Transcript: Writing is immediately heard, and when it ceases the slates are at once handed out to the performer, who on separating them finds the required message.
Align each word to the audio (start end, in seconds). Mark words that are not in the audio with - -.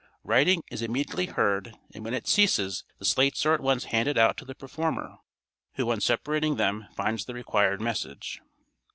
Writing 0.23 0.63
is 0.71 0.81
immediately 0.81 1.27
heard, 1.27 1.75
and 1.93 2.03
when 2.03 2.15
it 2.15 2.27
ceases 2.27 2.83
the 2.97 3.05
slates 3.05 3.45
are 3.45 3.53
at 3.53 3.61
once 3.61 3.83
handed 3.93 4.17
out 4.17 4.35
to 4.35 4.43
the 4.43 4.55
performer, 4.55 5.17
who 5.75 5.91
on 5.91 6.01
separating 6.01 6.55
them 6.55 6.87
finds 6.95 7.25
the 7.25 7.35
required 7.35 7.79
message. 7.79 8.41